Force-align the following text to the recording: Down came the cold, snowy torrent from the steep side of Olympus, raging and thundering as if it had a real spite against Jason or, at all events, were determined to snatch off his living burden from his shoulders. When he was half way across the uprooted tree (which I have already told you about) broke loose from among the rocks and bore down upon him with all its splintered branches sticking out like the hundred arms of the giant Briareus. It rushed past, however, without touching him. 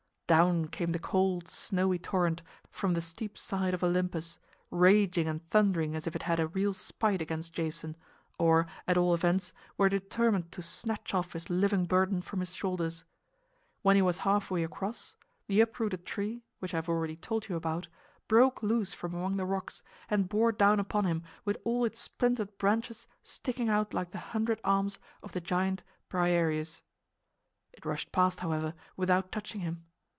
Down 0.31 0.67
came 0.69 0.93
the 0.93 0.97
cold, 0.97 1.49
snowy 1.49 1.99
torrent 1.99 2.41
from 2.69 2.93
the 2.93 3.01
steep 3.01 3.37
side 3.37 3.73
of 3.73 3.83
Olympus, 3.83 4.39
raging 4.69 5.27
and 5.27 5.45
thundering 5.49 5.93
as 5.93 6.07
if 6.07 6.15
it 6.15 6.23
had 6.23 6.39
a 6.39 6.47
real 6.47 6.71
spite 6.71 7.21
against 7.21 7.51
Jason 7.51 7.97
or, 8.39 8.65
at 8.87 8.95
all 8.97 9.13
events, 9.13 9.51
were 9.77 9.89
determined 9.89 10.49
to 10.53 10.61
snatch 10.61 11.13
off 11.13 11.33
his 11.33 11.49
living 11.49 11.83
burden 11.83 12.21
from 12.21 12.39
his 12.39 12.55
shoulders. 12.55 13.03
When 13.81 13.97
he 13.97 14.01
was 14.01 14.19
half 14.19 14.49
way 14.49 14.63
across 14.63 15.17
the 15.47 15.59
uprooted 15.59 16.05
tree 16.05 16.45
(which 16.59 16.73
I 16.73 16.77
have 16.77 16.87
already 16.87 17.17
told 17.17 17.49
you 17.49 17.57
about) 17.57 17.89
broke 18.29 18.63
loose 18.63 18.93
from 18.93 19.13
among 19.13 19.35
the 19.35 19.43
rocks 19.43 19.83
and 20.09 20.29
bore 20.29 20.53
down 20.53 20.79
upon 20.79 21.03
him 21.03 21.23
with 21.43 21.57
all 21.65 21.83
its 21.83 21.99
splintered 21.99 22.57
branches 22.57 23.05
sticking 23.21 23.67
out 23.67 23.93
like 23.93 24.11
the 24.11 24.19
hundred 24.31 24.61
arms 24.63 24.97
of 25.21 25.33
the 25.33 25.41
giant 25.41 25.83
Briareus. 26.07 26.83
It 27.73 27.83
rushed 27.85 28.13
past, 28.13 28.39
however, 28.39 28.73
without 28.95 29.33
touching 29.33 29.59
him. 29.59 29.83